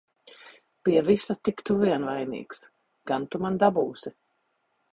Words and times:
Pie 0.87 1.01
visa 1.09 1.35
tik 1.49 1.61
tu 1.69 1.75
vien 1.83 2.07
vainīgs! 2.13 2.65
Gan 3.13 3.31
tu 3.35 3.43
man 3.45 3.63
dabūsi! 3.65 4.17